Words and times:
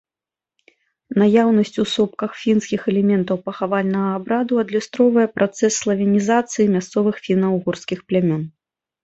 Наяўнасць 1.21 1.75
у 1.83 1.83
сопках 1.95 2.31
фінскіх 2.43 2.81
элементаў 2.93 3.37
пахавальнага 3.49 4.09
абраду 4.21 4.53
адлюстроўвае 4.63 5.27
працэс 5.37 5.71
славянізацыі 5.83 6.69
мясцовых 6.79 7.15
фіна-угорскіх 7.29 7.99
плямён. 8.11 8.43